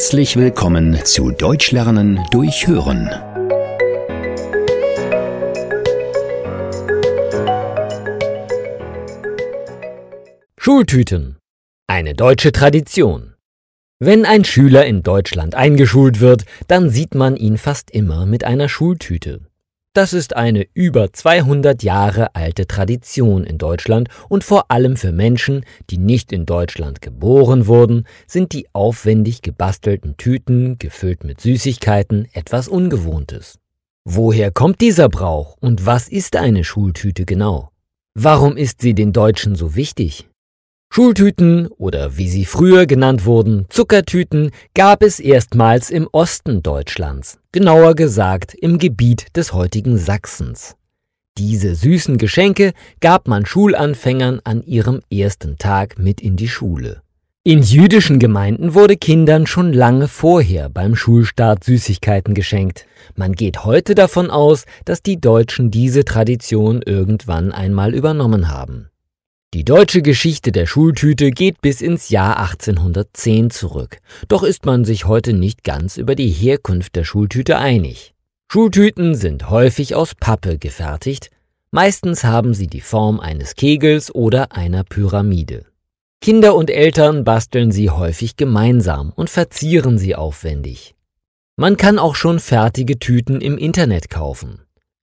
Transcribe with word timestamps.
Herzlich 0.00 0.36
willkommen 0.36 0.98
zu 1.04 1.30
Deutsch 1.30 1.72
lernen 1.72 2.24
durch 2.30 2.66
Hören. 2.66 3.10
Schultüten. 10.56 11.36
Eine 11.86 12.14
deutsche 12.14 12.50
Tradition. 12.50 13.34
Wenn 13.98 14.24
ein 14.24 14.46
Schüler 14.46 14.86
in 14.86 15.02
Deutschland 15.02 15.54
eingeschult 15.54 16.20
wird, 16.20 16.46
dann 16.66 16.88
sieht 16.88 17.14
man 17.14 17.36
ihn 17.36 17.58
fast 17.58 17.90
immer 17.90 18.24
mit 18.24 18.42
einer 18.42 18.70
Schultüte. 18.70 19.49
Das 19.92 20.12
ist 20.12 20.36
eine 20.36 20.68
über 20.72 21.12
200 21.12 21.82
Jahre 21.82 22.36
alte 22.36 22.68
Tradition 22.68 23.42
in 23.42 23.58
Deutschland 23.58 24.08
und 24.28 24.44
vor 24.44 24.70
allem 24.70 24.96
für 24.96 25.10
Menschen, 25.10 25.64
die 25.90 25.98
nicht 25.98 26.30
in 26.30 26.46
Deutschland 26.46 27.02
geboren 27.02 27.66
wurden, 27.66 28.06
sind 28.28 28.52
die 28.52 28.68
aufwendig 28.72 29.42
gebastelten 29.42 30.16
Tüten, 30.16 30.78
gefüllt 30.78 31.24
mit 31.24 31.40
Süßigkeiten, 31.40 32.28
etwas 32.32 32.68
Ungewohntes. 32.68 33.58
Woher 34.04 34.52
kommt 34.52 34.80
dieser 34.80 35.08
Brauch 35.08 35.56
und 35.58 35.86
was 35.86 36.06
ist 36.06 36.36
eine 36.36 36.62
Schultüte 36.62 37.24
genau? 37.24 37.70
Warum 38.14 38.56
ist 38.56 38.80
sie 38.80 38.94
den 38.94 39.12
Deutschen 39.12 39.56
so 39.56 39.74
wichtig? 39.74 40.29
Schultüten 40.92 41.68
oder 41.78 42.16
wie 42.16 42.28
sie 42.28 42.44
früher 42.44 42.84
genannt 42.84 43.24
wurden, 43.24 43.66
Zuckertüten, 43.68 44.50
gab 44.74 45.04
es 45.04 45.20
erstmals 45.20 45.88
im 45.88 46.08
Osten 46.10 46.64
Deutschlands, 46.64 47.38
genauer 47.52 47.94
gesagt 47.94 48.54
im 48.54 48.76
Gebiet 48.76 49.36
des 49.36 49.52
heutigen 49.52 49.98
Sachsens. 49.98 50.74
Diese 51.38 51.76
süßen 51.76 52.18
Geschenke 52.18 52.72
gab 53.00 53.28
man 53.28 53.46
Schulanfängern 53.46 54.40
an 54.42 54.64
ihrem 54.64 55.00
ersten 55.12 55.58
Tag 55.58 55.96
mit 55.96 56.20
in 56.20 56.34
die 56.34 56.48
Schule. 56.48 57.02
In 57.44 57.62
jüdischen 57.62 58.18
Gemeinden 58.18 58.74
wurde 58.74 58.96
Kindern 58.96 59.46
schon 59.46 59.72
lange 59.72 60.08
vorher 60.08 60.68
beim 60.68 60.96
Schulstart 60.96 61.62
Süßigkeiten 61.62 62.34
geschenkt. 62.34 62.86
Man 63.14 63.34
geht 63.34 63.64
heute 63.64 63.94
davon 63.94 64.28
aus, 64.28 64.64
dass 64.84 65.02
die 65.02 65.20
Deutschen 65.20 65.70
diese 65.70 66.04
Tradition 66.04 66.82
irgendwann 66.82 67.52
einmal 67.52 67.94
übernommen 67.94 68.48
haben. 68.48 68.89
Die 69.52 69.64
deutsche 69.64 70.00
Geschichte 70.00 70.52
der 70.52 70.66
Schultüte 70.66 71.32
geht 71.32 71.60
bis 71.60 71.80
ins 71.80 72.08
Jahr 72.08 72.38
1810 72.38 73.50
zurück, 73.50 73.98
doch 74.28 74.44
ist 74.44 74.64
man 74.64 74.84
sich 74.84 75.06
heute 75.06 75.32
nicht 75.32 75.64
ganz 75.64 75.96
über 75.96 76.14
die 76.14 76.28
Herkunft 76.28 76.94
der 76.94 77.02
Schultüte 77.02 77.58
einig. 77.58 78.14
Schultüten 78.52 79.16
sind 79.16 79.50
häufig 79.50 79.96
aus 79.96 80.14
Pappe 80.14 80.56
gefertigt, 80.56 81.30
meistens 81.72 82.22
haben 82.22 82.54
sie 82.54 82.68
die 82.68 82.80
Form 82.80 83.18
eines 83.18 83.56
Kegels 83.56 84.14
oder 84.14 84.52
einer 84.52 84.84
Pyramide. 84.84 85.66
Kinder 86.20 86.54
und 86.54 86.70
Eltern 86.70 87.24
basteln 87.24 87.72
sie 87.72 87.90
häufig 87.90 88.36
gemeinsam 88.36 89.12
und 89.16 89.30
verzieren 89.30 89.98
sie 89.98 90.14
aufwendig. 90.14 90.94
Man 91.56 91.76
kann 91.76 91.98
auch 91.98 92.14
schon 92.14 92.38
fertige 92.38 93.00
Tüten 93.00 93.40
im 93.40 93.58
Internet 93.58 94.10
kaufen. 94.10 94.60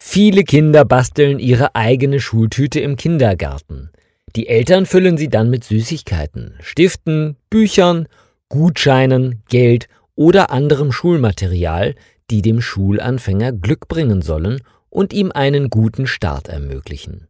Viele 0.00 0.44
Kinder 0.44 0.84
basteln 0.84 1.40
ihre 1.40 1.74
eigene 1.74 2.20
Schultüte 2.20 2.78
im 2.78 2.94
Kindergarten. 2.94 3.90
Die 4.36 4.48
Eltern 4.48 4.86
füllen 4.86 5.16
sie 5.16 5.28
dann 5.28 5.50
mit 5.50 5.64
Süßigkeiten, 5.64 6.54
Stiften, 6.60 7.36
Büchern, 7.50 8.06
Gutscheinen, 8.48 9.42
Geld 9.48 9.88
oder 10.14 10.50
anderem 10.50 10.92
Schulmaterial, 10.92 11.94
die 12.30 12.42
dem 12.42 12.60
Schulanfänger 12.60 13.52
Glück 13.52 13.88
bringen 13.88 14.22
sollen 14.22 14.60
und 14.88 15.12
ihm 15.12 15.32
einen 15.32 15.70
guten 15.70 16.06
Start 16.06 16.48
ermöglichen. 16.48 17.28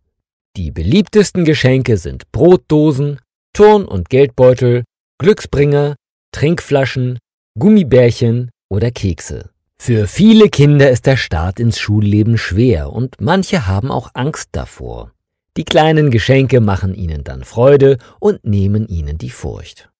Die 0.56 0.71
beliebtesten 0.71 1.45
Geschenke 1.45 1.97
sind 1.97 2.31
Brotdosen, 2.33 3.21
Turn- 3.53 3.84
und 3.84 4.11
Geldbeutel, 4.11 4.84
Glücksbringer, 5.19 5.97
Trinkflaschen, 6.33 7.19
Gummibärchen 7.59 8.51
oder 8.69 8.91
Kekse. 8.91 9.51
Für 9.78 10.06
viele 10.06 10.49
Kinder 10.49 10.91
ist 10.91 11.06
der 11.06 11.16
Start 11.16 11.60
ins 11.60 11.78
Schulleben 11.78 12.37
schwer 12.37 12.93
und 12.93 13.16
manche 13.21 13.66
haben 13.66 13.91
auch 13.91 14.10
Angst 14.15 14.50
davor. 14.53 15.12
Die 15.56 15.65
kleinen 15.65 16.11
Geschenke 16.11 16.61
machen 16.61 16.94
ihnen 16.94 17.25
dann 17.25 17.44
Freude 17.44 17.99
und 18.21 18.44
nehmen 18.44 18.87
ihnen 18.87 19.19
die 19.19 19.31
Furcht. 19.31 19.91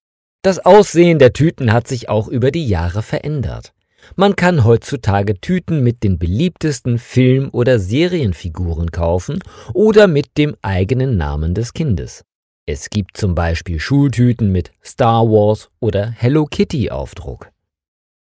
Das 0.43 0.65
Aussehen 0.65 1.19
der 1.19 1.33
Tüten 1.33 1.73
hat 1.73 1.89
sich 1.89 2.09
auch 2.09 2.29
über 2.29 2.51
die 2.51 2.67
Jahre 2.67 3.03
verändert. 3.03 3.75
Man 4.17 4.37
kann 4.37 4.65
heutzutage 4.65 5.41
Tüten 5.41 5.83
mit 5.83 6.03
den 6.03 6.19
beliebtesten 6.19 6.99
Film- 6.99 7.51
oder 7.53 7.79
Serienfiguren 7.79 8.91
kaufen 8.91 9.41
oder 9.75 10.07
mit 10.07 10.39
dem 10.39 10.57
eigenen 10.63 11.17
Namen 11.17 11.55
des 11.55 11.75
Kindes. 11.75 12.25
Es 12.67 12.89
gibt 12.89 13.17
zum 13.17 13.35
Beispiel 13.35 13.81
Schultüten 13.81 14.53
mit 14.53 14.71
Star 14.83 15.27
Wars 15.27 15.69
oder 15.81 16.11
Hello 16.11 16.47
Kitty 16.47 16.91
Aufdruck. 16.91 17.51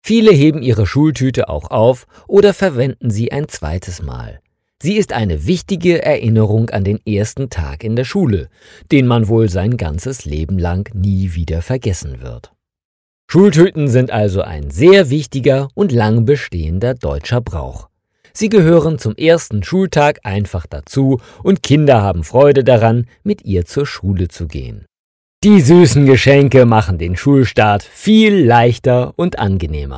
Viele 0.01 0.31
heben 0.31 0.62
ihre 0.62 0.88
Schultüte 0.88 1.50
auch 1.50 1.69
auf 1.69 2.07
oder 2.28 2.53
verwenden 2.53 3.12
sie 3.12 3.31
ein 3.31 3.47
zweites 3.47 4.01
Mal. 4.01 4.41
Sie 4.81 4.95
ist 4.95 5.12
eine 5.12 5.45
wichtige 5.45 6.03
Erinnerung 6.03 6.69
an 6.69 6.85
den 6.85 7.06
ersten 7.06 7.50
Tag 7.50 7.84
in 7.84 7.97
der 7.97 8.06
Schule, 8.06 8.47
den 8.94 9.07
man 9.07 9.28
wohl 9.28 9.50
sein 9.50 9.75
ganzes 9.75 10.23
Leben 10.23 10.57
lang 10.57 10.90
nie 10.94 11.34
wieder 11.34 11.62
vergessen 11.62 12.22
wird. 12.22 12.53
Schultüten 13.29 13.89
sind 13.89 14.09
also 14.09 14.41
ein 14.41 14.72
sehr 14.72 15.09
wichtiger 15.09 15.68
und 15.75 15.91
lang 15.91 16.25
bestehender 16.25 16.94
deutscher 16.94 17.41
Brauch. 17.41 17.89
Sie 18.31 18.47
gehören 18.47 19.00
zum 19.00 19.16
ersten 19.16 19.63
Schultag 19.63 20.19
einfach 20.23 20.66
dazu 20.66 21.19
und 21.44 21.62
Kinder 21.62 22.01
haben 22.01 22.23
Freude 22.23 22.63
daran, 22.63 23.06
mit 23.23 23.44
ihr 23.44 23.66
zur 23.66 23.85
Schule 23.85 24.29
zu 24.29 24.47
gehen. 24.47 24.85
Die 25.44 25.62
süßen 25.62 26.06
Geschenke 26.06 26.66
machen 26.66 26.97
den 26.97 27.18
Schulstart 27.18 27.84
viel 27.84 28.45
leichter 28.45 29.13
und 29.18 29.39
angenehmer. 29.39 29.97